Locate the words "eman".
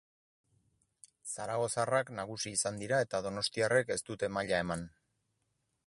4.67-4.89